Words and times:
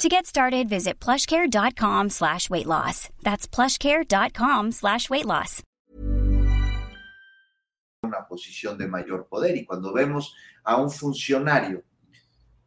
To 0.00 0.08
get 0.08 0.26
started, 0.26 0.68
visit 0.68 0.98
plushcare.com 0.98 2.10
slash 2.10 2.50
weight 2.50 2.66
loss. 2.66 3.10
That's 3.22 3.46
plushcare.com 3.46 4.72
slash 4.72 5.08
weight 5.08 5.24
loss. 5.24 5.62
Una 8.02 8.26
posición 8.28 8.76
de 8.76 8.88
mayor 8.88 9.28
poder 9.28 9.56
y 9.56 9.64
cuando 9.64 9.92
vemos 9.92 10.34
a 10.64 10.76
un 10.76 10.90
funcionario, 10.90 11.84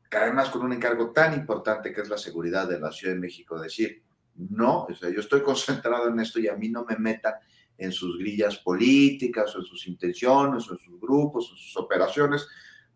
además 0.09 0.49
con 0.49 0.63
un 0.63 0.71
encargo 0.71 1.12
tan 1.12 1.34
importante 1.34 1.91
que 1.91 2.01
es 2.01 2.10
la 2.10 2.18
seguridad 2.18 2.68
de 2.68 2.79
la 2.79 2.91
Ciudad 2.93 3.13
de 3.13 3.20
México, 3.20 3.60
decir, 3.60 4.04
no, 4.35 4.85
o 4.85 4.96
sea, 4.96 5.10
yo 5.10 5.20
estoy 5.20 5.41
concentrado 5.44 6.07
en 6.07 6.20
esto 6.21 6.40
y 6.40 6.48
a 6.48 6.55
mí 6.55 6.70
no 6.70 6.85
me 6.85 6.96
metan 6.96 7.34
en 7.77 7.91
sus 7.91 8.18
grillas 8.18 8.57
políticas 8.60 9.54
o 9.54 9.60
en 9.60 9.66
sus 9.66 9.85
intenciones 9.85 10.68
o 10.70 10.71
en 10.71 10.79
sus 10.79 10.99
grupos 10.99 11.49
o 11.49 11.51
en 11.51 11.57
sus 11.57 11.76
operaciones, 11.76 12.48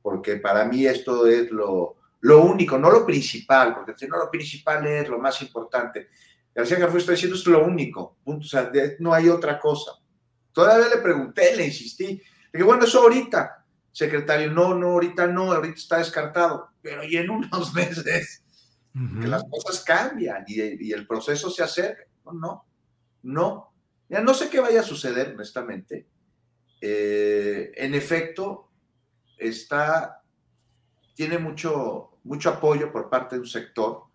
porque 0.01 0.37
para 0.37 0.63
mí 0.63 0.85
esto 0.85 1.27
es 1.27 1.51
lo 1.51 2.00
lo 2.21 2.43
único, 2.43 2.77
no 2.77 2.91
lo 2.91 3.05
principal, 3.05 3.73
porque 3.75 3.93
si 3.97 4.07
no 4.07 4.17
lo 4.17 4.29
principal 4.29 4.85
es 4.85 5.09
lo 5.09 5.19
más 5.19 5.41
importante. 5.41 6.09
García 6.53 6.79
Garfú 6.79 6.97
está 6.97 7.13
diciendo 7.13 7.37
es 7.37 7.47
lo 7.47 7.63
único, 7.63 8.17
punto, 8.23 8.45
o 8.45 8.49
sea, 8.49 8.71
no 8.99 9.13
hay 9.13 9.29
otra 9.29 9.59
cosa. 9.59 9.91
Todavía 10.51 10.89
le 10.89 11.01
pregunté, 11.01 11.55
le 11.55 11.65
insistí, 11.65 12.05
le 12.05 12.21
dije, 12.53 12.63
bueno, 12.63 12.83
eso 12.83 13.01
ahorita, 13.01 13.65
secretario, 13.91 14.51
no, 14.51 14.75
no, 14.75 14.87
ahorita 14.89 15.27
no, 15.27 15.51
ahorita 15.51 15.75
está 15.75 15.97
descartado, 15.97 16.69
pero 16.81 17.03
y 17.03 17.17
en 17.17 17.29
unos 17.29 17.73
meses, 17.73 18.43
que 18.93 19.27
las 19.27 19.43
cosas 19.45 19.83
cambian 19.83 20.43
y, 20.47 20.91
el 20.91 21.07
proceso 21.07 21.49
se 21.49 21.63
acerca. 21.63 22.03
No, 22.25 22.33
no, 22.33 22.65
no. 23.23 23.73
Ya 24.09 24.19
no 24.19 24.33
sé 24.33 24.49
qué 24.49 24.59
vaya 24.59 24.81
a 24.81 24.83
suceder, 24.83 25.33
honestamente. 25.33 26.07
Eh, 26.81 27.71
en 27.75 27.95
efecto, 27.95 28.69
está, 29.37 30.20
tiene 31.21 31.37
mucho, 31.37 32.17
mucho 32.23 32.49
apoyo 32.49 32.91
por 32.91 33.07
parte 33.07 33.35
de 33.35 33.41
un 33.41 33.47
sector 33.47 34.05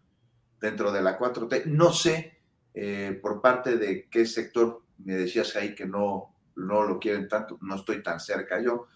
dentro 0.60 0.90
de 0.90 1.00
la 1.00 1.16
4T. 1.16 1.66
No 1.66 1.92
sé 1.92 2.40
eh, 2.74 3.16
por 3.22 3.40
parte 3.40 3.76
de 3.76 4.08
qué 4.10 4.26
sector, 4.26 4.82
me 5.04 5.14
decías 5.14 5.54
ahí 5.54 5.72
que 5.72 5.86
no, 5.86 6.34
no 6.56 6.82
lo 6.82 6.98
quieren 6.98 7.28
tanto, 7.28 7.58
no 7.60 7.76
estoy 7.76 8.02
tan 8.02 8.18
cerca 8.18 8.60
yo, 8.60 8.88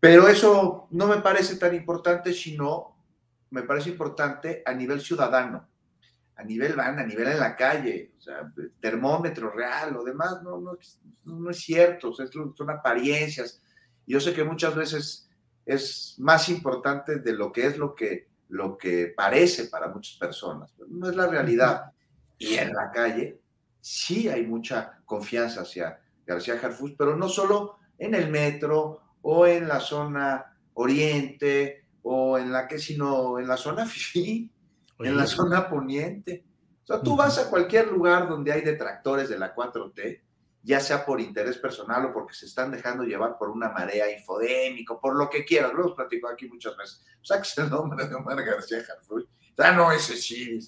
pero 0.00 0.26
eso 0.26 0.88
no 0.90 1.06
me 1.06 1.18
parece 1.18 1.54
tan 1.54 1.72
importante, 1.72 2.32
sino 2.32 2.96
me 3.50 3.62
parece 3.62 3.90
importante 3.90 4.64
a 4.66 4.74
nivel 4.74 5.00
ciudadano, 5.00 5.68
a 6.34 6.42
nivel 6.42 6.74
van, 6.74 6.98
a 6.98 7.06
nivel 7.06 7.28
en 7.28 7.38
la 7.38 7.54
calle, 7.54 8.14
o 8.18 8.20
sea, 8.20 8.52
termómetro 8.80 9.50
real, 9.50 9.92
lo 9.92 10.02
demás 10.02 10.42
no, 10.42 10.58
no, 10.58 10.76
no 11.26 11.50
es 11.50 11.58
cierto, 11.60 12.12
son 12.12 12.70
apariencias. 12.70 13.62
Yo 14.04 14.18
sé 14.18 14.34
que 14.34 14.42
muchas 14.42 14.74
veces 14.74 15.29
es 15.64 16.14
más 16.18 16.48
importante 16.48 17.16
de 17.16 17.32
lo 17.32 17.52
que 17.52 17.66
es 17.66 17.78
lo 17.78 17.94
que, 17.94 18.28
lo 18.48 18.76
que 18.76 19.12
parece 19.16 19.66
para 19.66 19.88
muchas 19.88 20.16
personas. 20.16 20.72
no 20.88 21.08
es 21.08 21.16
la 21.16 21.26
realidad. 21.26 21.92
Y 22.38 22.54
en 22.54 22.72
la 22.72 22.90
calle 22.90 23.40
sí 23.80 24.28
hay 24.28 24.46
mucha 24.46 25.00
confianza 25.04 25.62
hacia 25.62 26.00
García 26.26 26.58
Harfuch, 26.62 26.96
pero 26.96 27.16
no 27.16 27.28
solo 27.28 27.76
en 27.98 28.14
el 28.14 28.30
metro 28.30 29.00
o 29.22 29.46
en 29.46 29.68
la 29.68 29.80
zona 29.80 30.56
oriente 30.74 31.84
o 32.02 32.38
en 32.38 32.52
la 32.52 32.66
que, 32.66 32.78
sino 32.78 33.38
en 33.38 33.46
la 33.46 33.56
zona 33.56 33.86
en 34.14 35.16
la 35.16 35.26
zona 35.26 35.68
poniente. 35.68 36.44
O 36.84 36.86
sea, 36.86 37.02
tú 37.02 37.16
vas 37.16 37.38
a 37.38 37.48
cualquier 37.50 37.88
lugar 37.88 38.28
donde 38.28 38.52
hay 38.52 38.62
detractores 38.62 39.28
de 39.28 39.38
la 39.38 39.54
4T 39.54 40.20
ya 40.62 40.80
sea 40.80 41.04
por 41.04 41.20
interés 41.20 41.56
personal 41.56 42.04
o 42.06 42.12
porque 42.12 42.34
se 42.34 42.46
están 42.46 42.70
dejando 42.70 43.04
llevar 43.04 43.38
por 43.38 43.50
una 43.50 43.70
marea 43.70 44.10
infodémico, 44.10 45.00
por 45.00 45.16
lo 45.16 45.30
que 45.30 45.44
quieras. 45.44 45.72
Lo 45.72 45.80
hemos 45.80 45.94
platicado 45.94 46.34
aquí 46.34 46.48
muchas 46.48 46.76
veces. 46.76 47.04
Saques 47.22 47.56
el 47.58 47.70
nombre 47.70 48.06
de 48.06 48.14
Omar 48.14 48.42
García 48.44 48.78
Harfuch. 48.78 49.26
Ah, 49.58 49.72
no, 49.72 49.92
ese 49.92 50.16
sí, 50.16 50.58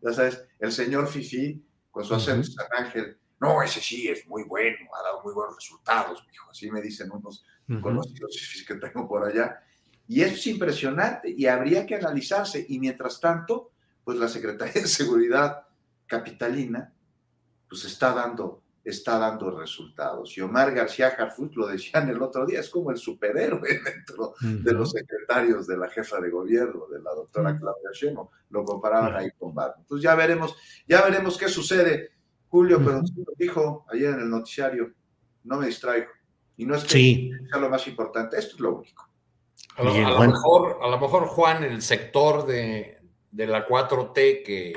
Ya 0.00 0.12
sabes, 0.12 0.46
el 0.58 0.72
señor 0.72 1.08
Fifi, 1.08 1.64
con 1.90 2.04
su 2.04 2.14
acento 2.14 2.48
San 2.48 2.66
Ángel. 2.84 3.18
No, 3.40 3.62
ese 3.62 3.80
sí 3.80 4.08
es 4.08 4.26
muy 4.28 4.44
bueno, 4.44 4.76
ha 4.98 5.02
dado 5.02 5.22
muy 5.22 5.34
buenos 5.34 5.56
resultados, 5.56 6.24
mijo. 6.30 6.50
Así 6.50 6.70
me 6.70 6.80
dicen 6.80 7.10
unos 7.10 7.44
conocidos 7.80 8.64
que 8.66 8.74
tengo 8.76 9.08
por 9.08 9.24
allá. 9.24 9.62
Y 10.06 10.22
eso 10.22 10.34
es 10.34 10.46
impresionante 10.46 11.30
y 11.30 11.46
habría 11.46 11.86
que 11.86 11.96
analizarse. 11.96 12.64
Y 12.68 12.78
mientras 12.78 13.20
tanto, 13.20 13.72
pues 14.04 14.18
la 14.18 14.28
Secretaría 14.28 14.82
de 14.82 14.88
Seguridad 14.88 15.66
Capitalina, 16.06 16.92
pues 17.68 17.84
está 17.84 18.12
dando 18.12 18.61
está 18.84 19.18
dando 19.18 19.50
resultados. 19.56 20.36
Y 20.36 20.40
Omar 20.40 20.74
García 20.74 21.08
Harfuch, 21.08 21.54
lo 21.54 21.66
decían 21.66 22.08
el 22.08 22.20
otro 22.20 22.44
día, 22.44 22.60
es 22.60 22.68
como 22.68 22.90
el 22.90 22.96
superhéroe 22.96 23.60
dentro 23.84 24.34
de 24.40 24.72
los 24.72 24.90
secretarios 24.90 25.66
de 25.66 25.76
la 25.76 25.88
jefa 25.88 26.20
de 26.20 26.30
gobierno, 26.30 26.86
de 26.86 27.00
la 27.00 27.14
doctora 27.14 27.56
Claudia 27.58 27.90
Sheinbaum. 27.92 28.28
Lo 28.50 28.64
comparaban 28.64 29.14
ahí 29.14 29.30
con 29.38 29.54
Batman. 29.54 29.82
Entonces 29.82 30.02
ya 30.02 30.14
veremos, 30.14 30.56
ya 30.86 31.02
veremos 31.02 31.38
qué 31.38 31.48
sucede, 31.48 32.10
Julio, 32.48 32.78
pero 32.84 33.00
lo 33.00 33.32
dijo 33.38 33.86
ayer 33.88 34.14
en 34.14 34.20
el 34.20 34.30
noticiario, 34.30 34.92
no 35.44 35.58
me 35.58 35.66
distraigo. 35.66 36.10
Y 36.56 36.66
no 36.66 36.74
es 36.74 36.84
que 36.84 37.30
sea 37.48 37.60
lo 37.60 37.70
más 37.70 37.86
importante, 37.86 38.38
esto 38.38 38.56
es 38.56 38.60
lo 38.60 38.76
único. 38.76 39.08
A 39.76 39.84
lo, 39.84 39.94
mejor, 39.94 40.78
a 40.82 40.88
lo 40.88 41.00
mejor, 41.00 41.26
Juan, 41.28 41.64
el 41.64 41.80
sector 41.80 42.46
de, 42.46 42.98
de 43.30 43.46
la 43.46 43.66
4T 43.66 44.44
que 44.44 44.74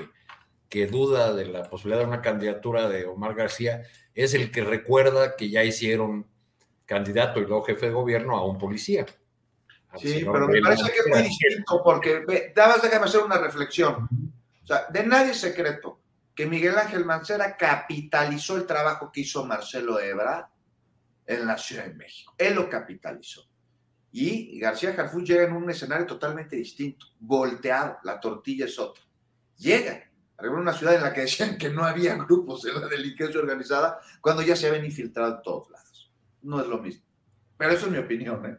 que 0.70 0.88
duda 0.88 1.34
de 1.34 1.46
la 1.46 1.70
posibilidad 1.70 2.02
de 2.02 2.08
una 2.08 2.22
candidatura 2.22 2.90
de 2.90 3.06
Omar 3.06 3.36
García 3.36 3.84
es 4.14 4.34
el 4.34 4.52
que 4.52 4.64
recuerda 4.64 5.36
que 5.36 5.50
ya 5.50 5.64
hicieron 5.64 6.28
candidato 6.86 7.40
y 7.40 7.46
luego 7.46 7.64
jefe 7.64 7.88
de 7.88 7.92
gobierno 7.92 8.38
a 8.38 8.46
un 8.46 8.58
policía. 8.58 9.06
sí, 9.98 10.26
pero 10.32 10.48
me 10.48 10.62
parece 10.62 10.92
que 10.92 11.00
es 11.00 11.08
muy 11.08 11.22
distinto 11.24 11.82
porque, 11.84 12.20
ve, 12.26 12.54
déjame 12.56 13.06
hacer 13.06 13.22
una 13.22 13.38
reflexión. 13.38 14.08
O 14.64 14.68
sea, 14.68 14.88
de 14.90 15.06
nadie 15.06 15.32
es 15.32 15.40
secreto 15.40 16.00
que 16.34 16.46
Miguel 16.46 16.78
Ángel 16.78 17.06
Mancera 17.06 17.56
capitalizó 17.56 18.58
el 18.58 18.66
trabajo 18.66 19.12
que 19.12 19.22
hizo 19.22 19.46
Marcelo 19.46 20.00
Ebra 20.00 20.50
en 21.26 21.48
la 21.48 21.58
Ciudad 21.58 21.86
de 21.86 21.94
México. 21.94 22.34
Él 22.38 22.56
lo 22.56 22.70
capitalizó. 22.70 23.48
Y 24.12 24.60
García 24.60 24.94
Jarfú 24.94 25.22
llega 25.22 25.44
en 25.44 25.54
un 25.54 25.70
escenario 25.70 26.06
totalmente 26.06 26.56
distinto, 26.56 27.08
volteado, 27.20 27.98
la 28.04 28.20
tortilla 28.20 28.66
es 28.66 28.80
otra. 28.80 29.04
Llega 29.58 30.10
Recuerdo 30.38 30.62
una 30.62 30.74
ciudad 30.74 30.96
en 30.96 31.02
la 31.02 31.14
que 31.14 31.22
decían 31.22 31.58
que 31.58 31.70
no 31.70 31.84
había 31.84 32.16
grupos 32.28 32.64
de 32.64 32.74
la 32.74 32.88
delincuencia 32.88 33.40
organizada 33.40 34.00
cuando 34.22 34.42
ya 34.42 34.56
se 34.56 34.68
habían 34.68 34.86
infiltrado 34.86 35.38
en 35.38 35.42
todos 35.42 35.70
lados. 35.70 36.12
No 36.42 36.62
es 36.62 36.68
lo 36.68 36.80
mismo. 36.80 37.04
Pero 37.58 37.72
eso 37.72 37.86
es 37.86 37.92
mi 37.92 37.98
opinión. 37.98 38.46
¿eh? 38.46 38.58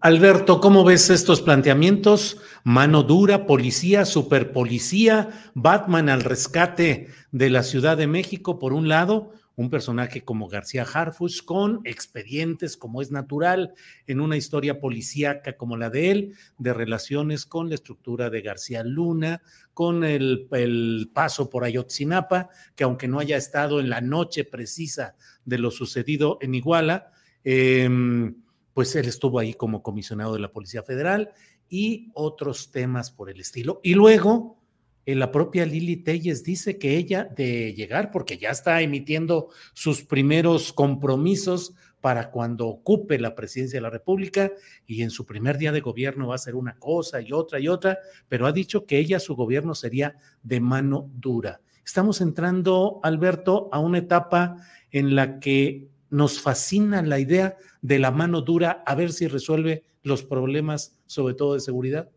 Alberto, 0.00 0.60
¿cómo 0.60 0.84
ves 0.84 1.10
estos 1.10 1.42
planteamientos? 1.42 2.40
Mano 2.64 3.02
dura, 3.02 3.46
policía, 3.46 4.04
superpolicía, 4.04 5.50
Batman 5.54 6.08
al 6.08 6.22
rescate 6.22 7.08
de 7.30 7.50
la 7.50 7.62
Ciudad 7.62 7.96
de 7.96 8.06
México, 8.06 8.58
por 8.58 8.72
un 8.72 8.88
lado, 8.88 9.34
un 9.56 9.68
personaje 9.68 10.24
como 10.24 10.48
García 10.48 10.86
Harfuch 10.90 11.44
con 11.44 11.80
expedientes 11.84 12.78
como 12.78 13.02
es 13.02 13.10
natural 13.10 13.74
en 14.06 14.20
una 14.20 14.38
historia 14.38 14.80
policíaca 14.80 15.58
como 15.58 15.76
la 15.76 15.90
de 15.90 16.10
él, 16.10 16.34
de 16.56 16.72
relaciones 16.72 17.44
con 17.44 17.68
la 17.68 17.74
estructura 17.74 18.30
de 18.30 18.40
García 18.40 18.82
Luna, 18.82 19.42
con 19.80 20.04
el, 20.04 21.10
paso 21.14 21.48
por 21.48 21.64
Ayotzinapa, 21.64 22.50
que 22.76 22.84
aunque 22.84 23.08
no 23.08 23.18
haya 23.18 23.38
estado 23.38 23.80
en 23.80 23.88
la 23.88 24.02
noche 24.02 24.44
precisa 24.44 25.16
de 25.46 25.56
lo 25.56 25.70
sucedido 25.70 26.36
en 26.42 26.54
Iguala, 26.54 27.12
em, 27.44 28.42
pues 28.74 28.94
él 28.94 29.08
estuvo 29.08 29.38
ahí 29.38 29.54
como 29.54 29.82
comisionado 29.82 30.34
de 30.34 30.40
la 30.40 30.52
Policía 30.52 30.82
Federal 30.82 31.30
y 31.70 32.10
otros 32.12 32.70
temas 32.70 33.10
por 33.10 33.30
el 33.30 33.40
estilo. 33.40 33.80
Y 33.82 33.94
luego 33.94 34.62
la 35.06 35.32
propia 35.32 35.64
Lili 35.64 35.96
Telles 35.96 36.44
dice 36.44 36.76
que 36.76 36.98
ella 36.98 37.24
de 37.24 37.72
llegar, 37.72 38.10
porque 38.10 38.36
ya 38.36 38.50
está 38.50 38.82
emitiendo 38.82 39.48
sus 39.72 40.02
primeros 40.02 40.74
compromisos 40.74 41.74
para 42.00 42.30
cuando 42.30 42.66
ocupe 42.66 43.18
la 43.18 43.34
presidencia 43.34 43.78
de 43.78 43.82
la 43.82 43.90
República 43.90 44.52
y 44.86 45.02
en 45.02 45.10
su 45.10 45.26
primer 45.26 45.58
día 45.58 45.72
de 45.72 45.80
gobierno 45.80 46.28
va 46.28 46.34
a 46.34 46.38
ser 46.38 46.54
una 46.54 46.78
cosa 46.78 47.20
y 47.20 47.32
otra 47.32 47.60
y 47.60 47.68
otra, 47.68 47.98
pero 48.28 48.46
ha 48.46 48.52
dicho 48.52 48.86
que 48.86 48.98
ella, 48.98 49.20
su 49.20 49.36
gobierno 49.36 49.74
sería 49.74 50.16
de 50.42 50.60
mano 50.60 51.10
dura. 51.14 51.60
Estamos 51.84 52.20
entrando, 52.20 53.00
Alberto, 53.02 53.68
a 53.72 53.80
una 53.80 53.98
etapa 53.98 54.56
en 54.90 55.14
la 55.14 55.40
que 55.40 55.88
nos 56.08 56.40
fascina 56.40 57.02
la 57.02 57.18
idea 57.18 57.56
de 57.82 57.98
la 57.98 58.10
mano 58.10 58.42
dura 58.42 58.82
a 58.86 58.94
ver 58.94 59.12
si 59.12 59.28
resuelve 59.28 59.84
los 60.02 60.24
problemas, 60.24 60.98
sobre 61.06 61.34
todo 61.34 61.54
de 61.54 61.60
seguridad. 61.60 62.10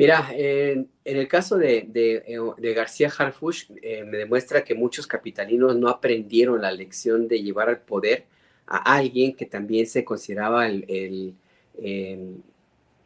Mira, 0.00 0.30
en 0.32 0.88
el 1.04 1.28
caso 1.28 1.58
de, 1.58 1.84
de, 1.86 2.72
García 2.74 3.12
Harfush, 3.18 3.64
eh, 3.82 4.02
me 4.02 4.16
demuestra 4.16 4.64
que 4.64 4.74
muchos 4.74 5.06
capitalinos 5.06 5.76
no 5.76 5.90
aprendieron 5.90 6.62
la 6.62 6.72
lección 6.72 7.28
de 7.28 7.42
llevar 7.42 7.68
al 7.68 7.80
poder 7.80 8.24
a 8.66 8.94
alguien 8.94 9.36
que 9.36 9.44
también 9.44 9.86
se 9.86 10.02
consideraba 10.02 10.66
el, 10.68 11.34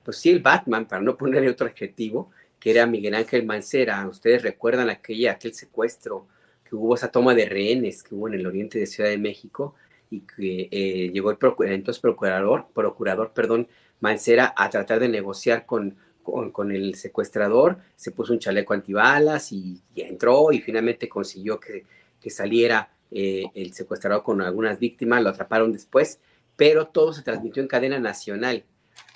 pues 0.04 0.18
sí, 0.18 0.30
el 0.30 0.38
Batman, 0.38 0.86
para 0.86 1.02
no 1.02 1.16
ponerle 1.16 1.50
otro 1.50 1.66
adjetivo, 1.66 2.30
que 2.60 2.70
era 2.70 2.86
Miguel 2.86 3.16
Ángel 3.16 3.44
Mancera. 3.44 4.06
Ustedes 4.06 4.44
recuerdan 4.44 4.88
aquella, 4.88 5.32
aquel 5.32 5.52
secuestro 5.52 6.28
que 6.62 6.76
hubo, 6.76 6.94
esa 6.94 7.10
toma 7.10 7.34
de 7.34 7.46
rehenes 7.46 8.04
que 8.04 8.14
hubo 8.14 8.28
en 8.28 8.34
el 8.34 8.46
oriente 8.46 8.78
de 8.78 8.86
Ciudad 8.86 9.10
de 9.10 9.18
México 9.18 9.74
y 10.10 10.20
que 10.20 10.68
eh, 10.70 11.10
llegó 11.12 11.32
el, 11.32 11.38
entonces 11.72 12.00
procurador, 12.00 12.68
procurador, 12.72 13.32
perdón, 13.32 13.66
Mancera 13.98 14.54
a 14.56 14.70
tratar 14.70 15.00
de 15.00 15.08
negociar 15.08 15.66
con 15.66 15.96
con, 16.24 16.72
el 16.72 16.94
secuestrador, 16.96 17.78
se 17.94 18.10
puso 18.10 18.32
un 18.32 18.38
chaleco 18.38 18.74
antibalas 18.74 19.52
y, 19.52 19.80
entró 19.94 20.50
y 20.50 20.60
finalmente 20.60 21.08
consiguió 21.08 21.60
que, 21.60 21.84
saliera 22.30 22.90
eh, 23.10 23.44
el 23.54 23.74
secuestrador 23.74 24.22
con 24.22 24.40
algunas 24.40 24.78
víctimas, 24.78 25.22
lo 25.22 25.28
atraparon 25.28 25.72
después, 25.72 26.18
pero 26.56 26.86
todo 26.86 27.12
se 27.12 27.22
transmitió 27.22 27.62
en 27.62 27.68
cadena 27.68 27.98
nacional, 27.98 28.64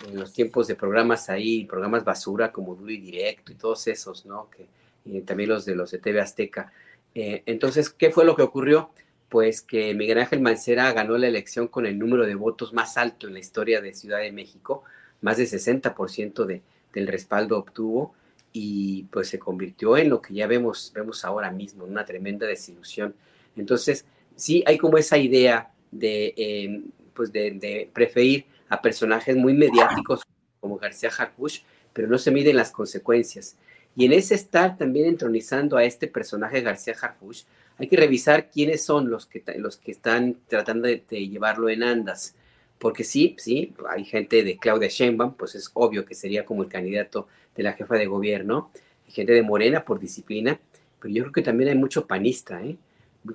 en 0.06 0.16
los 0.16 0.32
tiempos 0.32 0.68
de 0.68 0.74
programas 0.74 1.30
ahí, 1.30 1.64
programas 1.64 2.04
basura 2.04 2.52
como 2.52 2.74
Duro 2.74 2.88
Directo 2.88 3.50
y 3.50 3.54
todos 3.54 3.86
esos, 3.88 4.26
¿no? 4.26 4.50
Que, 4.50 4.66
y 5.04 5.22
también 5.22 5.48
los 5.48 5.64
de 5.64 5.74
los 5.74 5.90
de 5.90 5.98
TV 5.98 6.20
Azteca. 6.20 6.72
Eh, 7.14 7.42
entonces, 7.46 7.90
¿qué 7.90 8.10
fue 8.10 8.24
lo 8.24 8.36
que 8.36 8.42
ocurrió? 8.42 8.90
Pues 9.28 9.62
que 9.62 9.94
Miguel 9.94 10.18
Ángel 10.18 10.40
Mancera 10.40 10.92
ganó 10.92 11.16
la 11.18 11.28
elección 11.28 11.68
con 11.68 11.86
el 11.86 11.98
número 11.98 12.26
de 12.26 12.34
votos 12.34 12.72
más 12.72 12.96
alto 12.96 13.26
en 13.26 13.34
la 13.34 13.40
historia 13.40 13.80
de 13.80 13.94
Ciudad 13.94 14.18
de 14.18 14.32
México, 14.32 14.84
más 15.20 15.36
de 15.36 15.44
60% 15.44 16.44
de, 16.44 16.62
del 16.92 17.06
respaldo 17.06 17.58
obtuvo 17.58 18.14
y 18.52 19.04
pues 19.04 19.28
se 19.28 19.38
convirtió 19.38 19.96
en 19.96 20.08
lo 20.08 20.22
que 20.22 20.34
ya 20.34 20.46
vemos, 20.46 20.92
vemos 20.94 21.24
ahora 21.24 21.50
mismo, 21.50 21.84
una 21.84 22.04
tremenda 22.04 22.46
desilusión. 22.46 23.14
Entonces, 23.56 24.04
sí 24.36 24.64
hay 24.66 24.78
como 24.78 24.98
esa 24.98 25.18
idea 25.18 25.72
de, 25.90 26.34
em, 26.36 26.84
pues 27.14 27.32
de, 27.32 27.90
preferir 27.92 28.46
a 28.68 28.80
personajes 28.80 29.36
muy 29.36 29.54
mediáticos 29.54 30.22
como 30.60 30.78
García 30.78 31.10
Harfuch, 31.16 31.62
pero 31.92 32.08
no 32.08 32.18
se 32.18 32.30
miden 32.30 32.56
las 32.56 32.70
consecuencias. 32.70 33.56
Y 33.96 34.04
en 34.04 34.12
ese 34.12 34.34
estar 34.34 34.76
también 34.76 35.06
entronizando 35.06 35.76
a 35.76 35.84
este 35.84 36.06
personaje 36.06 36.60
García 36.60 36.94
Harfuch, 37.00 37.44
hay 37.78 37.88
que 37.88 37.96
revisar 37.96 38.50
quiénes 38.50 38.84
son 38.84 39.10
los 39.10 39.26
que, 39.26 39.42
los 39.56 39.76
que 39.76 39.92
están 39.92 40.36
tratando 40.48 40.88
de 40.88 41.28
llevarlo 41.28 41.68
en 41.68 41.82
andas 41.82 42.34
porque 42.78 43.04
sí, 43.04 43.34
sí, 43.38 43.74
hay 43.88 44.04
gente 44.04 44.42
de 44.44 44.56
Claudia 44.56 44.88
Sheinbaum, 44.88 45.34
pues 45.34 45.54
es 45.54 45.70
obvio 45.74 46.04
que 46.04 46.14
sería 46.14 46.44
como 46.44 46.62
el 46.62 46.68
candidato 46.68 47.26
de 47.56 47.62
la 47.64 47.72
jefa 47.72 47.96
de 47.96 48.06
gobierno, 48.06 48.70
hay 49.06 49.12
gente 49.12 49.32
de 49.32 49.42
Morena 49.42 49.84
por 49.84 49.98
disciplina, 49.98 50.60
pero 51.00 51.12
yo 51.12 51.24
creo 51.24 51.32
que 51.32 51.42
también 51.42 51.70
hay 51.70 51.76
mucho 51.76 52.06
panista, 52.06 52.62
¿eh? 52.62 52.76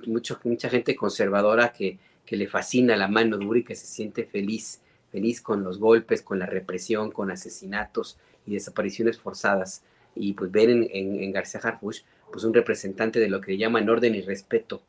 Mucho, 0.06 0.38
mucha 0.44 0.70
gente 0.70 0.96
conservadora 0.96 1.72
que, 1.72 1.98
que 2.24 2.36
le 2.36 2.48
fascina 2.48 2.96
la 2.96 3.06
mano 3.06 3.36
dura 3.36 3.58
y 3.58 3.64
que 3.64 3.74
se 3.74 3.86
siente 3.86 4.24
feliz, 4.24 4.80
feliz 5.12 5.40
con 5.40 5.62
los 5.62 5.78
golpes, 5.78 6.22
con 6.22 6.38
la 6.38 6.46
represión, 6.46 7.10
con 7.10 7.30
asesinatos 7.30 8.18
y 8.46 8.54
desapariciones 8.54 9.18
forzadas. 9.18 9.82
Y 10.16 10.32
pues 10.32 10.50
ver 10.50 10.70
en, 10.70 10.88
en, 10.90 11.32
García 11.32 11.60
Harfuch, 11.62 12.02
pues 12.32 12.44
un 12.44 12.54
representante 12.54 13.20
de 13.20 13.28
lo 13.28 13.40
que 13.40 13.56
llaman 13.56 13.88
orden 13.88 14.14
y 14.14 14.22
respeto. 14.22 14.82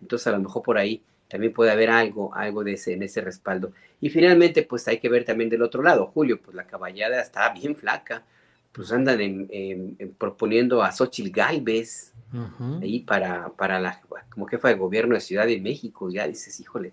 Entonces 0.00 0.26
a 0.26 0.32
lo 0.32 0.40
mejor 0.40 0.62
por 0.62 0.78
ahí 0.78 1.02
también 1.32 1.54
puede 1.54 1.70
haber 1.70 1.88
algo, 1.88 2.34
algo 2.34 2.62
de 2.62 2.74
ese, 2.74 2.92
en 2.92 3.02
ese 3.02 3.22
respaldo. 3.22 3.72
Y 4.02 4.10
finalmente, 4.10 4.64
pues 4.64 4.86
hay 4.86 4.98
que 4.98 5.08
ver 5.08 5.24
también 5.24 5.48
del 5.48 5.62
otro 5.62 5.82
lado, 5.82 6.08
Julio, 6.08 6.38
pues 6.42 6.54
la 6.54 6.66
caballada 6.66 7.22
está 7.22 7.48
bien 7.54 7.74
flaca, 7.74 8.22
pues 8.70 8.92
andan 8.92 9.18
en, 9.18 10.14
proponiendo 10.18 10.82
a 10.82 10.92
Xochitl 10.92 11.30
Galvez 11.30 12.12
ahí 12.82 13.00
para, 13.00 13.48
para 13.48 13.80
la, 13.80 14.02
como 14.28 14.44
jefa 14.44 14.68
de 14.68 14.74
gobierno 14.74 15.14
de 15.14 15.22
Ciudad 15.22 15.46
de 15.46 15.58
México, 15.58 16.10
ya 16.10 16.28
dices, 16.28 16.60
híjole, 16.60 16.92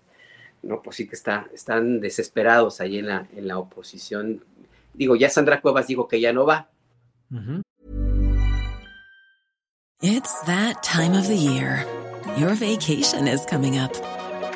no, 0.62 0.80
pues 0.80 0.96
sí 0.96 1.06
que 1.06 1.16
está, 1.16 1.46
están 1.52 2.00
desesperados 2.00 2.80
ahí 2.80 2.96
en 2.96 3.08
la, 3.08 3.28
en 3.36 3.46
la 3.46 3.58
oposición. 3.58 4.42
Digo, 4.94 5.16
ya 5.16 5.28
Sandra 5.28 5.60
Cuevas 5.60 5.86
dijo 5.86 6.08
que 6.08 6.18
ya 6.18 6.32
no 6.32 6.46
va. 6.46 6.70
It's 10.00 10.40
that 10.46 10.82
time 10.82 11.14
of 11.14 11.28
the 11.28 11.36
year. 11.36 11.84
Your 12.38 12.54
vacation 12.54 13.28
is 13.28 13.44
coming 13.44 13.76
up. 13.78 13.92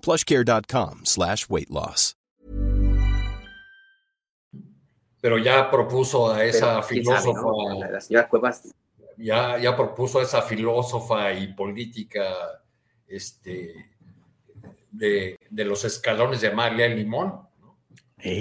plushcare.com 0.00 1.00
slash 1.04 1.46
weight 1.48 1.70
loss. 1.70 2.16
Pero 5.20 5.36
ya 5.38 5.70
propuso 5.70 6.32
a 6.32 6.44
esa 6.44 6.82
filósofa. 6.82 7.90
La 7.90 8.00
señora 8.00 8.28
Cuevas. 8.28 8.74
Ya, 9.18 9.58
ya 9.58 9.76
propuso 9.76 10.18
a 10.18 10.22
esa 10.22 10.40
filósofa 10.40 11.32
y 11.34 11.52
política 11.52 12.62
este, 13.06 13.90
de, 14.90 15.38
de 15.50 15.64
los 15.64 15.84
escalones 15.84 16.40
de 16.40 16.48
Amalia 16.48 16.88
Limón. 16.88 17.34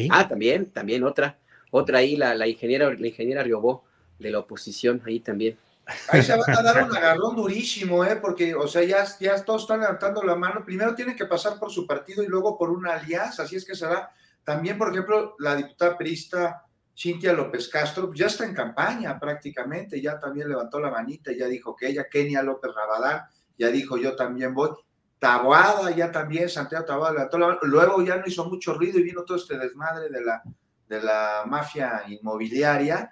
Ah, 0.10 0.28
también, 0.28 0.72
también 0.72 1.04
otra. 1.04 1.38
Otra 1.72 2.00
ahí, 2.00 2.16
la, 2.16 2.34
la 2.34 2.48
ingeniera, 2.48 2.94
la 2.94 3.08
ingeniera 3.08 3.44
Riobó 3.44 3.84
de 4.18 4.32
la 4.32 4.40
oposición, 4.40 5.02
ahí 5.06 5.20
también. 5.20 5.58
Ahí 6.10 6.24
se 6.24 6.36
van 6.36 6.58
a 6.58 6.62
dar 6.62 6.84
un 6.84 6.96
agarrón 6.96 7.36
durísimo, 7.36 8.04
¿eh? 8.06 8.16
porque, 8.18 8.54
o 8.56 8.68
sea, 8.68 8.84
ya, 8.84 9.06
ya 9.20 9.44
todos 9.44 9.64
están 9.64 9.82
levantando 9.82 10.24
la 10.24 10.36
mano. 10.36 10.64
Primero 10.64 10.96
tienen 10.96 11.16
que 11.16 11.26
pasar 11.26 11.58
por 11.60 11.72
su 11.72 11.88
partido 11.88 12.24
y 12.24 12.28
luego 12.28 12.58
por 12.58 12.70
una 12.70 12.94
alianza, 12.94 13.44
así 13.44 13.56
es 13.56 13.66
que 13.66 13.76
será. 13.76 14.12
También, 14.44 14.78
por 14.78 14.92
ejemplo, 14.92 15.36
la 15.40 15.56
diputada 15.56 15.98
perista 15.98 16.64
Cintia 16.98 17.34
López 17.34 17.70
Castro 17.70 18.08
pues, 18.08 18.20
ya 18.20 18.28
está 18.28 18.46
en 18.46 18.54
campaña 18.54 19.18
prácticamente, 19.18 20.02
ya 20.02 20.20
también 20.20 20.50
levantó 20.50 20.80
la 20.80 20.92
manita, 20.92 21.32
ya 21.32 21.46
dijo 21.48 21.76
que 21.76 21.88
ella, 21.88 22.08
Kenia 22.10 22.44
López 22.44 22.72
Rabadán, 22.76 23.24
ya 23.58 23.70
dijo 23.70 23.98
yo 23.98 24.16
también 24.16 24.54
voy. 24.54 24.72
Taboada 25.18 25.92
ya 25.92 26.12
también, 26.12 26.50
Santiago 26.50 26.86
Taboada 26.86 27.14
levantó 27.14 27.38
la 27.38 27.48
mano. 27.48 27.60
Luego 27.64 28.02
ya 28.04 28.18
no 28.18 28.24
hizo 28.26 28.46
mucho 28.46 28.74
ruido 28.74 29.00
y 29.00 29.04
vino 29.04 29.24
todo 29.24 29.38
este 29.38 29.58
desmadre 29.58 30.10
de 30.10 30.22
la, 30.22 30.42
de 30.88 31.02
la 31.02 31.44
mafia 31.46 32.04
inmobiliaria 32.08 33.12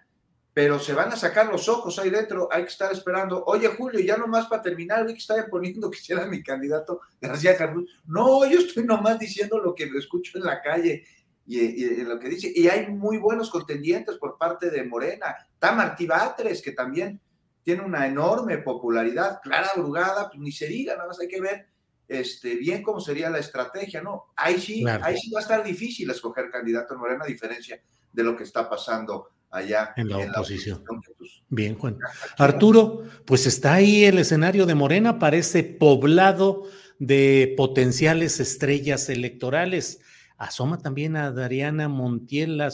pero 0.57 0.79
se 0.79 0.93
van 0.93 1.13
a 1.13 1.15
sacar 1.15 1.51
los 1.51 1.69
ojos 1.69 1.99
ahí 1.99 2.09
dentro, 2.09 2.49
hay 2.51 2.63
que 2.63 2.69
estar 2.69 2.91
esperando. 2.91 3.43
Oye, 3.45 3.67
Julio, 3.67 3.99
ya 3.99 4.17
nomás 4.17 4.47
para 4.47 4.63
terminar, 4.63 5.05
vi 5.05 5.13
que 5.13 5.19
estaba 5.19 5.45
poniendo 5.45 5.91
que 5.91 5.99
era 6.09 6.25
mi 6.25 6.41
candidato 6.41 7.01
García 7.21 7.55
Carlos. 7.55 7.85
No, 8.07 8.43
yo 8.49 8.57
estoy 8.57 8.83
nomás 8.83 9.19
diciendo 9.19 9.59
lo 9.59 9.75
que 9.75 9.83
escucho 9.83 10.35
en 10.39 10.45
la 10.45 10.59
calle 10.59 11.05
y, 11.45 11.97
lo 11.97 12.17
que 12.17 12.29
dice. 12.29 12.51
Y 12.55 12.67
hay 12.69 12.87
muy 12.87 13.17
buenos 13.19 13.51
contendientes 13.51 14.15
por 14.15 14.39
parte 14.39 14.71
de 14.71 14.83
Morena. 14.83 15.35
Está 15.53 15.73
Martí 15.73 16.07
Batres, 16.07 16.63
que 16.63 16.71
también 16.71 17.21
tiene 17.61 17.83
una 17.83 18.07
enorme 18.07 18.57
popularidad. 18.57 19.39
Clara 19.43 19.69
Brugada, 19.75 20.27
pues 20.27 20.39
ni 20.39 20.51
se 20.51 20.65
diga, 20.65 20.95
nada 20.95 21.09
más 21.09 21.19
hay 21.19 21.27
que 21.27 21.39
ver 21.39 21.67
este, 22.07 22.55
bien 22.55 22.81
cómo 22.81 22.99
sería 22.99 23.29
la 23.29 23.37
estrategia, 23.37 24.01
¿no? 24.01 24.31
Ahí 24.35 24.59
sí, 24.59 24.83
ahí 25.03 25.19
sí 25.19 25.29
va 25.31 25.39
a 25.39 25.43
estar 25.43 25.63
difícil 25.63 26.09
escoger 26.09 26.49
candidato 26.49 26.95
en 26.95 26.99
Morena, 26.99 27.25
a 27.25 27.27
diferencia 27.27 27.79
de 28.11 28.23
lo 28.23 28.35
que 28.35 28.43
está 28.43 28.67
pasando 28.67 29.36
allá 29.49 29.93
en 29.95 30.09
la 30.09 30.17
oposición. 30.17 30.83
Pues, 31.17 31.41
Bien, 31.49 31.75
Juan. 31.75 31.97
Arturo, 32.37 33.03
pues 33.25 33.45
está 33.45 33.75
ahí 33.75 34.05
el 34.05 34.19
escenario 34.19 34.65
de 34.65 34.75
Morena, 34.75 35.19
parece 35.19 35.63
poblado 35.63 36.63
de 36.99 37.53
potenciales 37.55 38.39
estrellas 38.39 39.09
electorales. 39.09 40.01
Asoma 40.37 40.77
también 40.77 41.15
a 41.15 41.31
Dariana 41.31 41.87
Montiel, 41.87 42.57
la, 42.57 42.71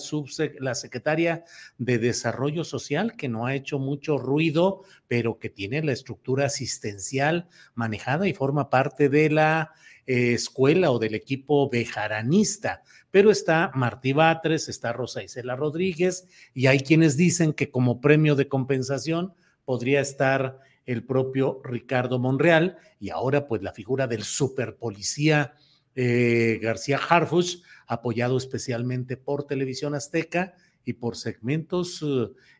la 0.59 0.75
secretaria 0.75 1.45
de 1.77 1.97
Desarrollo 1.97 2.65
Social, 2.65 3.15
que 3.15 3.29
no 3.29 3.45
ha 3.45 3.55
hecho 3.55 3.79
mucho 3.79 4.17
ruido, 4.17 4.81
pero 5.07 5.39
que 5.39 5.49
tiene 5.49 5.81
la 5.81 5.93
estructura 5.93 6.47
asistencial 6.47 7.47
manejada 7.73 8.27
y 8.27 8.33
forma 8.33 8.69
parte 8.69 9.07
de 9.07 9.29
la 9.29 9.71
eh, 10.05 10.33
escuela 10.33 10.91
o 10.91 10.99
del 10.99 11.15
equipo 11.15 11.69
bejaranista. 11.69 12.83
Pero 13.11 13.31
está 13.31 13.71
Martí 13.75 14.13
Batres, 14.13 14.69
está 14.69 14.91
Rosa 14.91 15.23
Isela 15.23 15.55
Rodríguez, 15.55 16.27
y 16.53 16.67
hay 16.67 16.79
quienes 16.79 17.15
dicen 17.15 17.53
que 17.53 17.69
como 17.69 18.01
premio 18.01 18.35
de 18.35 18.47
compensación 18.47 19.33
podría 19.65 20.01
estar 20.01 20.59
el 20.85 21.05
propio 21.05 21.61
Ricardo 21.63 22.19
Monreal, 22.19 22.77
y 22.99 23.09
ahora 23.09 23.47
pues 23.47 23.61
la 23.61 23.71
figura 23.71 24.07
del 24.07 24.23
superpolicía 24.23 25.53
eh, 25.95 26.59
García 26.61 26.97
Harfuch, 26.97 27.61
apoyado 27.87 28.37
especialmente 28.37 29.15
por 29.15 29.45
Televisión 29.45 29.93
Azteca 29.93 30.55
y 30.83 30.93
por 30.93 31.15
segmentos 31.15 32.03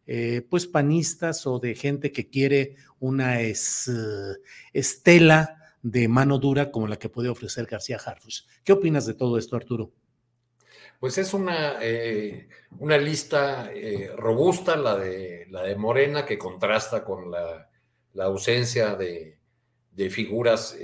eh, 0.05 0.45
pues 0.49 0.67
panistas 0.67 1.47
o 1.47 1.59
de 1.59 1.75
gente 1.75 2.11
que 2.11 2.29
quiere 2.29 2.75
una 2.99 3.39
estela 4.73 5.62
de 5.83 6.07
mano 6.07 6.39
dura 6.39 6.71
como 6.71 6.87
la 6.87 6.97
que 6.97 7.09
puede 7.09 7.29
ofrecer 7.29 7.67
García 7.67 7.97
Harfuch. 8.03 8.47
¿Qué 8.63 8.73
opinas 8.73 9.05
de 9.05 9.13
todo 9.13 9.37
esto, 9.37 9.55
Arturo? 9.55 9.91
Pues 10.99 11.19
es 11.19 11.33
una, 11.33 11.77
eh, 11.81 12.47
una 12.79 12.97
lista 12.97 13.69
robusta, 14.15 14.75
la 14.75 14.97
de, 14.97 15.45
la 15.49 15.63
de 15.63 15.75
Morena, 15.75 16.25
que 16.25 16.37
contrasta 16.39 17.03
con 17.03 17.29
la, 17.29 17.69
ausencia 18.15 18.95
de, 18.95 19.37
de 19.91 20.09
figuras 20.09 20.75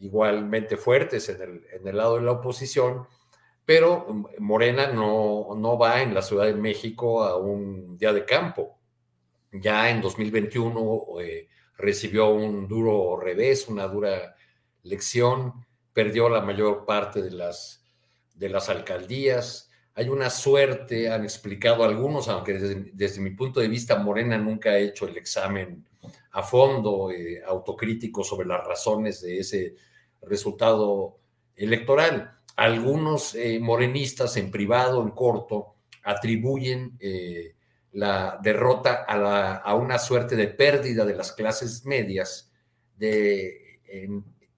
igualmente 0.00 0.76
fuertes 0.76 1.28
en 1.28 1.40
el, 1.40 1.66
en 1.72 1.86
el 1.86 1.96
lado 1.96 2.16
de 2.16 2.22
la 2.22 2.32
oposición, 2.32 3.06
pero 3.64 4.06
Morena 4.38 4.88
no, 4.88 5.48
no 5.56 5.78
va 5.78 6.02
en 6.02 6.14
la 6.14 6.22
Ciudad 6.22 6.46
de 6.46 6.54
México 6.54 7.24
a 7.24 7.36
un 7.36 7.98
día 7.98 8.12
de 8.12 8.24
campo. 8.24 8.78
Ya 9.52 9.90
en 9.90 10.00
2021 10.00 11.20
eh, 11.20 11.48
recibió 11.76 12.30
un 12.30 12.66
duro 12.68 13.18
revés, 13.18 13.68
una 13.68 13.86
dura 13.86 14.34
lección, 14.82 15.52
perdió 15.92 16.28
la 16.28 16.40
mayor 16.40 16.84
parte 16.84 17.22
de 17.22 17.30
las, 17.30 17.84
de 18.34 18.48
las 18.48 18.68
alcaldías. 18.68 19.70
Hay 19.94 20.08
una 20.08 20.30
suerte, 20.30 21.10
han 21.10 21.24
explicado 21.24 21.84
algunos, 21.84 22.28
aunque 22.28 22.54
desde, 22.92 23.20
mi 23.20 23.30
punto 23.30 23.60
de 23.60 23.68
vista 23.68 23.96
Morena 23.96 24.36
nunca 24.36 24.70
ha 24.70 24.78
hecho 24.78 25.08
el 25.08 25.16
examen 25.16 25.86
a 26.32 26.42
fondo, 26.42 27.10
eh, 27.10 27.42
autocrítico 27.46 28.22
sobre 28.22 28.46
las 28.46 28.64
razones 28.66 29.22
de 29.22 29.38
ese 29.38 29.74
resultado 30.22 31.18
electoral. 31.56 32.38
Algunos 32.56 33.34
eh, 33.34 33.58
morenistas 33.60 34.36
en 34.36 34.50
privado, 34.50 35.02
en 35.02 35.10
corto, 35.10 35.76
atribuyen 36.04 36.96
eh, 37.00 37.54
la 37.96 38.38
derrota 38.42 39.04
a, 39.06 39.74
una 39.74 39.98
suerte 39.98 40.36
de 40.36 40.48
pérdida 40.48 41.04
de 41.04 41.16
las 41.16 41.32
clases 41.32 41.84
medias, 41.84 42.52
de 42.96 43.80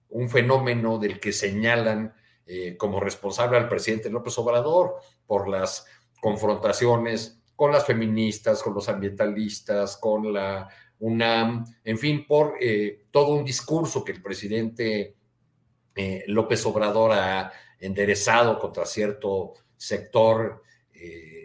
un 0.09 0.29
fenómeno 0.29 0.97
del 0.97 1.19
que 1.19 1.31
señalan 1.31 2.13
eh, 2.45 2.75
como 2.77 2.99
responsable 2.99 3.57
al 3.57 3.69
presidente 3.69 4.09
López 4.09 4.37
Obrador 4.39 4.95
por 5.25 5.47
las 5.47 5.85
confrontaciones 6.19 7.41
con 7.55 7.71
las 7.71 7.85
feministas, 7.85 8.61
con 8.61 8.73
los 8.73 8.89
ambientalistas, 8.89 9.97
con 9.97 10.33
la 10.33 10.67
UNAM, 10.99 11.65
en 11.83 11.97
fin, 11.97 12.25
por 12.27 12.55
todo 13.11 13.33
un 13.33 13.45
discurso 13.45 14.03
que 14.03 14.11
el 14.13 14.21
presidente 14.21 15.15
eh, 15.95 16.23
López 16.27 16.65
Obrador 16.65 17.11
ha 17.11 17.51
enderezado 17.79 18.57
contra 18.59 18.85
cierto 18.85 19.53
sector 19.75 20.63
eh, 20.93 21.38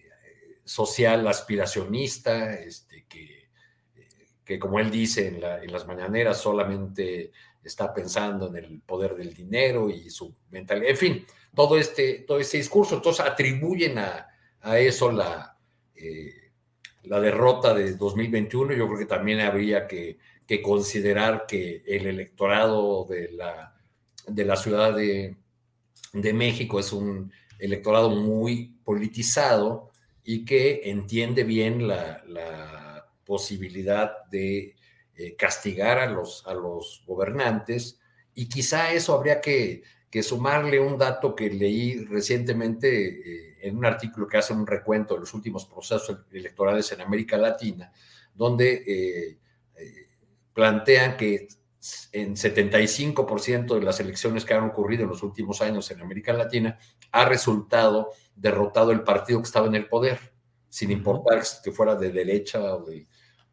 social 0.64 1.26
aspiracionista, 1.28 2.54
este, 2.54 3.06
que, 3.08 3.48
que, 4.44 4.58
como 4.58 4.78
él 4.78 4.90
dice 4.90 5.28
en, 5.28 5.40
las 5.72 5.86
mañaneras, 5.86 6.38
solamente 6.38 7.32
está 7.62 7.92
pensando 7.92 8.48
en 8.48 8.64
el 8.64 8.80
poder 8.80 9.14
del 9.14 9.34
dinero 9.34 9.88
y 9.90 10.10
su 10.10 10.34
mentalidad. 10.50 10.90
En 10.90 10.96
fin, 10.96 11.26
todo 11.54 11.78
este, 11.78 12.20
todo 12.20 12.38
este 12.38 12.58
discurso. 12.58 12.96
Entonces 12.96 13.24
atribuyen 13.24 13.98
a, 13.98 14.28
eso 14.78 15.12
la, 15.12 15.56
eh, 15.94 16.52
la 17.04 17.20
derrota 17.20 17.74
de 17.74 17.94
2021. 17.94 18.74
Yo 18.74 18.86
creo 18.86 18.98
que 18.98 19.06
también 19.06 19.40
habría 19.40 19.86
que 19.86 20.18
considerar 20.62 21.46
que 21.46 21.82
el 21.86 22.06
electorado 22.06 23.04
de 23.04 23.32
la 23.32 23.74
de 24.26 24.44
la 24.44 24.56
Ciudad 24.56 24.94
de, 24.94 25.36
México 26.12 26.78
es 26.78 26.92
un 26.92 27.32
electorado 27.58 28.10
muy 28.10 28.76
politizado 28.84 29.90
y 30.24 30.44
que 30.44 30.90
entiende 30.90 31.44
bien 31.44 31.86
la, 31.86 32.20
posibilidad 33.24 34.26
de 34.30 34.76
eh, 35.16 35.34
castigar 35.34 35.98
a 35.98 36.04
los, 36.04 36.46
a 36.46 36.52
los 36.52 37.02
gobernantes 37.06 37.98
y 38.34 38.50
quizá 38.50 38.92
eso 38.92 39.14
habría 39.14 39.40
que, 39.40 39.82
sumarle 40.22 40.78
un 40.78 40.96
dato 40.96 41.34
que 41.34 41.50
leí 41.50 42.04
recientemente 42.04 42.88
eh, 43.08 43.58
en 43.62 43.78
un 43.78 43.84
artículo 43.84 44.28
que 44.28 44.36
hace 44.36 44.52
un 44.52 44.66
recuento 44.66 45.14
de 45.14 45.20
los 45.20 45.34
últimos 45.34 45.64
procesos 45.64 46.18
electorales 46.30 46.92
en 46.92 47.00
América 47.00 47.36
Latina, 47.36 47.90
donde 48.32 48.84
eh, 48.86 49.38
plantean 50.52 51.16
que 51.16 51.48
en 52.12 52.34
75% 52.34 53.74
de 53.74 53.82
las 53.82 54.00
elecciones 54.00 54.44
que 54.44 54.54
han 54.54 54.64
ocurrido 54.64 55.04
en 55.04 55.10
los 55.10 55.22
últimos 55.22 55.60
años 55.60 55.90
en 55.90 56.00
América 56.00 56.32
Latina, 56.32 56.78
ha 57.12 57.24
resultado 57.26 58.10
derrotado 58.34 58.90
el 58.90 59.02
partido 59.02 59.40
que 59.40 59.46
estaba 59.46 59.66
en 59.66 59.74
el 59.74 59.88
poder, 59.88 60.18
sin 60.68 60.90
importar 60.90 61.42
que 61.62 61.72
fuera 61.72 61.94
de 61.94 62.10
derecha 62.10 62.74
o 62.74 62.84
de, 62.84 63.06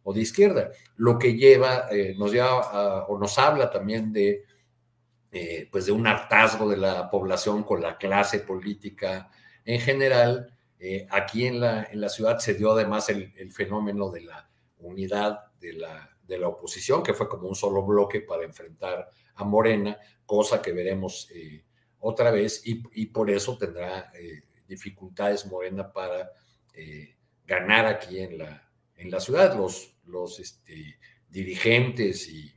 o 0.03 0.13
de 0.13 0.21
izquierda. 0.21 0.71
Lo 0.95 1.19
que 1.19 1.35
lleva, 1.35 1.88
eh, 1.91 2.15
nos 2.17 2.31
lleva 2.31 3.05
o 3.07 3.17
nos 3.17 3.38
habla 3.38 3.69
también 3.69 4.13
de, 4.13 4.45
eh, 5.31 5.67
pues 5.71 5.85
de 5.85 5.91
un 5.91 6.07
hartazgo 6.07 6.69
de 6.69 6.77
la 6.77 7.09
población 7.09 7.63
con 7.63 7.81
la 7.81 7.97
clase 7.97 8.39
política 8.39 9.29
en 9.65 9.79
general. 9.79 10.57
Eh, 10.79 11.05
aquí 11.11 11.45
en 11.45 11.59
la, 11.59 11.83
en 11.83 12.01
la 12.01 12.09
ciudad 12.09 12.39
se 12.39 12.53
dio 12.53 12.71
además 12.71 13.09
el, 13.09 13.33
el 13.38 13.51
fenómeno 13.51 14.09
de 14.09 14.21
la 14.21 14.50
unidad 14.79 15.51
de 15.59 15.73
la 15.73 16.17
de 16.31 16.39
la 16.39 16.47
oposición, 16.47 17.03
que 17.03 17.13
fue 17.13 17.27
como 17.27 17.50
un 17.50 17.55
solo 17.55 17.83
bloque 17.83 18.21
para 18.21 18.45
enfrentar 18.45 19.09
a 19.35 19.43
Morena, 19.43 19.97
cosa 20.25 20.61
que 20.61 20.71
veremos 20.71 21.29
eh, 21.35 21.65
otra 22.00 22.31
vez 22.31 22.61
y, 22.63 23.05
por 23.07 23.29
eso 23.29 23.57
tendrá 23.57 24.11
eh, 24.17 24.43
dificultades 24.65 25.45
Morena 25.45 25.91
para 25.91 26.31
eh, 26.73 27.17
ganar 27.45 27.85
aquí 27.85 28.19
en 28.19 28.38
la, 28.38 28.71
en 28.95 29.11
la 29.11 29.19
ciudad. 29.19 29.57
Los, 29.57 29.97
los 30.05 30.39
este, 30.39 30.97
dirigentes 31.29 32.29
y, 32.29 32.53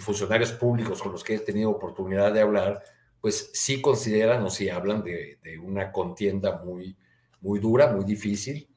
funcionarios 0.00 0.52
públicos 0.52 1.02
con 1.02 1.10
los 1.10 1.24
que 1.24 1.34
he 1.34 1.40
tenido 1.40 1.70
oportunidad 1.70 2.32
de 2.32 2.40
hablar, 2.40 2.84
pues 3.20 3.50
sí 3.52 3.82
consideran 3.82 4.44
o 4.44 4.48
sí 4.48 4.68
hablan 4.68 5.02
de, 5.02 5.40
de 5.42 5.58
una 5.58 5.90
contienda 5.90 6.62
muy, 6.64 6.96
muy 7.40 7.58
dura, 7.58 7.92
muy 7.92 8.04
difícil, 8.04 8.68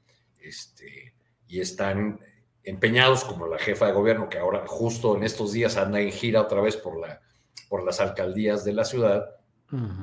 este, 0.42 1.14
y 1.48 1.60
están 1.60 2.20
empeñados 2.64 3.24
como 3.24 3.48
la 3.48 3.58
jefa 3.58 3.88
de 3.88 3.94
gobierno, 3.94 4.30
que 4.30 4.38
ahora 4.38 4.66
justo 4.68 5.16
en 5.16 5.24
estos 5.24 5.52
días 5.52 5.78
anda 5.78 6.00
en 6.00 6.12
gira 6.12 6.42
otra 6.42 6.62
vez 6.62 6.78
por, 6.78 7.00
la, 7.00 7.22
por 7.70 7.84
las 7.84 8.00
alcaldías 8.00 8.64
de 8.64 8.74
la 8.74 8.86
ciudad, 8.86 9.26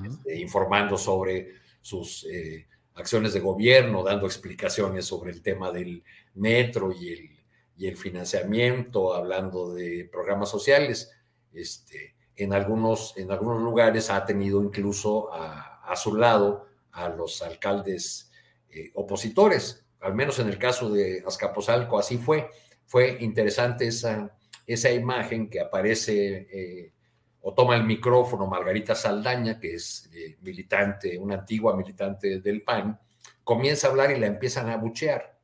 este, 0.07 0.41
informando 0.41 0.97
sobre 0.97 1.53
sus 1.83 2.27
eh, 2.31 2.67
acciones 2.95 3.35
de 3.35 3.41
gobierno, 3.41 4.03
dando 4.03 4.27
explicaciones 4.27 5.05
sobre 5.05 5.31
el 5.31 5.43
tema 5.43 5.71
del 5.71 6.03
metro 6.35 6.91
y 6.93 7.13
el, 7.13 7.31
y 7.77 7.87
el 7.87 7.97
financiamiento, 7.97 9.15
hablando 9.15 9.75
de 9.75 10.09
programas 10.11 10.49
sociales. 10.49 11.13
Este, 11.53 12.15
en, 12.35 12.53
algunos, 12.55 13.15
en 13.17 13.31
algunos 13.31 13.61
lugares 13.61 14.11
ha 14.11 14.25
tenido 14.25 14.63
incluso 14.63 15.33
a, 15.33 15.83
a 15.85 15.97
su 15.97 16.15
lado 16.15 16.67
a 16.93 17.09
los 17.09 17.43
alcaldes 17.43 18.31
eh, 18.71 18.91
opositores 18.95 19.85
al 20.01 20.15
menos 20.15 20.39
en 20.39 20.49
el 20.49 20.59
caso 20.59 20.91
de 20.91 21.23
Azcapotzalco 21.27 21.99
así 21.99 22.19
fue. 22.19 22.51
Fue 22.87 23.19
interesante 23.21 23.87
esa, 23.87 24.37
esa 24.67 24.91
imagen 24.91 25.51
que 25.51 25.61
aparece 25.61 26.49
eh, 26.51 26.93
o 27.41 27.55
toma 27.55 27.77
el 27.77 27.85
micrófono 27.85 28.47
Margarita 28.47 28.95
Saldaña, 28.95 29.59
que 29.59 29.75
es 29.75 30.09
eh, 30.13 30.37
militante, 30.41 31.19
una 31.19 31.37
antigua 31.37 31.77
militante 31.77 32.41
del 32.41 32.63
PAN, 32.63 32.99
comienza 33.45 33.87
a 33.87 33.91
hablar 33.91 34.11
y 34.11 34.19
la 34.19 34.27
empiezan 34.27 34.69
a 34.69 34.77
buchear. 34.77 35.39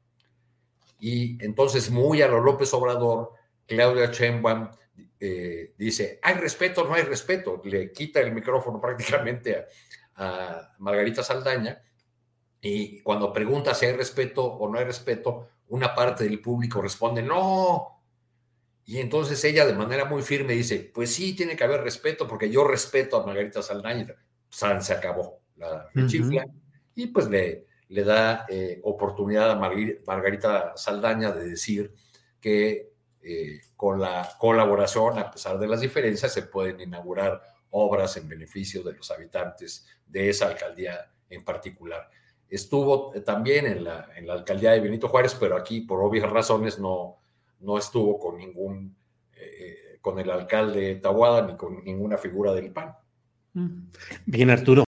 Y 0.99 1.42
entonces, 1.44 1.90
muy 1.90 2.23
a 2.23 2.28
lo 2.28 2.40
López 2.40 2.73
Obrador, 2.75 3.32
Claudia 3.66 4.06
Sheinbaum 4.06 4.68
eh, 5.20 5.73
dice, 5.78 6.18
¿hay 6.23 6.34
respeto 6.34 6.84
no 6.84 6.94
hay 6.94 7.02
respeto? 7.02 7.62
Le 7.64 7.92
quita 7.92 8.20
el 8.20 8.32
micrófono 8.32 8.80
prácticamente 8.80 9.66
a 10.16 10.75
Margarita 10.78 11.23
Saldaña 11.23 11.80
Y 12.66 13.02
cuando 13.02 13.30
pregunta 13.30 13.75
si 13.75 13.85
hay 13.85 13.92
respeto 13.92 14.42
o 14.42 14.71
no 14.71 14.78
hay 14.78 14.87
respeto, 14.87 15.49
una 15.68 15.94
parte 15.94 16.25
del 16.25 16.40
público 16.40 16.80
responde, 16.80 17.23
no. 17.23 18.00
Y 18.87 19.00
entonces 19.00 19.44
ella 19.44 19.66
de 19.66 19.75
manera 19.75 20.06
muy 20.06 20.23
firme 20.23 20.54
dice, 20.54 20.90
pues 20.94 21.12
sí, 21.12 21.37
tiene 21.37 21.56
que 21.56 21.64
haber 21.64 21.83
respeto 21.83 22.26
porque 22.26 22.49
yo 22.49 22.66
respeto 22.66 23.18
a 23.21 23.26
Margarita 23.26 23.61
Saldaña. 23.61 24.14
San 24.49 24.83
se 24.83 24.94
acabó 24.94 25.42
la 25.56 25.90
chifla 26.06 26.47
y 26.94 27.09
pues 27.09 27.28
le, 27.28 27.66
le 27.88 28.02
da 28.02 28.47
eh, 28.49 28.80
oportunidad 28.85 29.50
a 29.50 29.56
Margarita 30.06 30.73
Saldaña 30.75 31.33
de 31.33 31.50
decir 31.50 31.92
que 32.40 32.94
eh, 33.21 33.61
con 33.76 34.00
la 34.00 34.37
colaboración, 34.38 35.18
a 35.18 35.30
pesar 35.30 35.59
de 35.59 35.68
las 35.68 35.83
diferencias, 35.83 36.33
se 36.33 36.42
pueden 36.42 36.80
inaugurar 36.80 37.42
obras 37.71 38.16
en 38.16 38.26
beneficio 38.26 38.83
de 38.83 38.94
los 38.94 39.11
habitantes 39.11 39.87
de 40.06 40.30
esa 40.30 40.47
alcaldía 40.47 41.11
en 41.28 41.44
particular. 41.44 42.09
Estuvo 42.54 43.11
también 43.25 43.66
en 43.66 43.84
la, 43.84 44.08
en 44.16 44.26
la 44.26 44.34
alcaldía 44.34 44.70
de 44.73 44.80
Benito 44.80 45.08
Juárez, 45.08 45.37
pero 45.38 45.56
aquí 45.56 45.80
por 45.80 46.00
obvias 46.00 46.30
razones 46.30 46.78
no, 46.78 47.18
no 47.61 47.78
estuvo 47.78 48.18
con 48.18 48.38
ningún, 48.38 48.96
eh, 49.32 49.99
con 50.00 50.18
el 50.20 50.30
alcalde 50.30 50.94
Tahuada 50.96 51.46
ni 51.46 51.56
con 51.56 51.82
ninguna 51.82 52.16
figura 52.16 52.52
del 52.52 52.70
PAN. 52.70 52.94
Bien, 54.26 54.50
Arturo. 54.50 54.84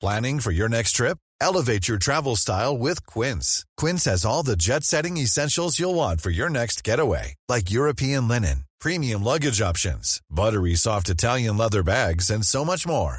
Planning 0.00 0.40
for 0.40 0.52
your 0.52 0.68
next 0.68 0.92
trip? 0.92 1.18
Elevate 1.40 1.88
your 1.88 1.98
travel 1.98 2.36
style 2.36 2.76
with 2.76 3.04
Quince. 3.06 3.64
Quince 3.76 4.04
has 4.04 4.24
all 4.24 4.42
the 4.42 4.56
jet 4.56 4.84
setting 4.84 5.16
essentials 5.16 5.78
you'll 5.78 5.94
want 5.94 6.20
for 6.20 6.30
your 6.30 6.48
next 6.48 6.84
getaway, 6.84 7.34
like 7.48 7.70
European 7.70 8.28
linen, 8.28 8.64
premium 8.80 9.24
luggage 9.24 9.60
options, 9.60 10.20
buttery 10.30 10.74
soft 10.74 11.08
Italian 11.08 11.56
leather 11.56 11.82
bags, 11.82 12.30
and 12.30 12.44
so 12.44 12.64
much 12.64 12.86
more. 12.86 13.18